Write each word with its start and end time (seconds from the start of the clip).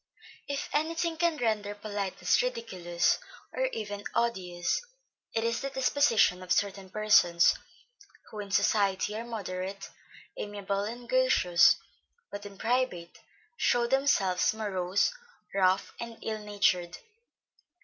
_If 0.47 0.67
any 0.73 0.95
thing 0.95 1.15
can 1.17 1.37
render 1.37 1.75
politeness 1.75 2.41
ridiculous, 2.41 3.19
and 3.53 3.71
even 3.71 4.03
odious, 4.15 4.81
it 5.31 5.43
is 5.43 5.61
the 5.61 5.69
disposition 5.69 6.41
of 6.41 6.51
certain 6.51 6.89
persons, 6.89 7.53
who 8.31 8.39
in 8.39 8.49
society 8.49 9.15
are 9.15 9.23
moderate, 9.23 9.89
amiable, 10.35 10.85
and 10.85 11.07
gracious, 11.07 11.75
but 12.31 12.47
in 12.47 12.57
private 12.57 13.19
show 13.57 13.85
themselves 13.85 14.55
morose, 14.55 15.13
rough 15.53 15.93
and 15.99 16.17
ill 16.23 16.39
natured. 16.39 16.97